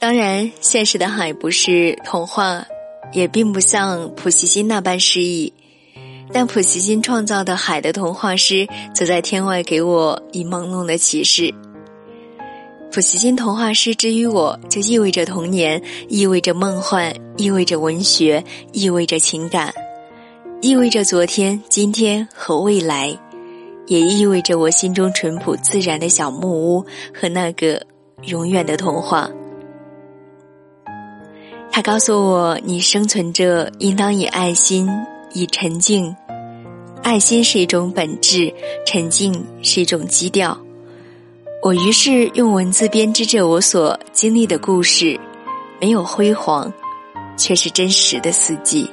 [0.00, 2.64] 当然，现实的海不是童话，
[3.12, 5.52] 也并不像普希金那般诗意。
[6.32, 11.52] 但普希金创造的海的童话诗，则在天外给我以朦胧的启示。
[12.92, 19.74] 普希金童话诗之于我，就意味着童年，意味着梦幻，意味着文学，意味着情感，
[20.60, 23.18] 意味着昨天、今天和未来，
[23.88, 27.82] 也意味着我心中淳朴自然的小木屋和那个
[28.26, 29.28] 永远的童话。
[31.70, 34.88] 他告诉我，你生存着，应当以爱心，
[35.32, 36.14] 以沉静。
[37.02, 38.52] 爱心是一种本质，
[38.84, 39.32] 沉静
[39.62, 40.58] 是一种基调。
[41.62, 45.18] 我于是用文字编织着我所经历的故事，
[45.80, 46.72] 没有辉煌，
[47.36, 48.90] 却是真实的四季。